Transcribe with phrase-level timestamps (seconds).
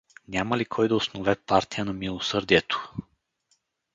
[0.27, 2.93] Няма ли кой да основе партия на милосърдието?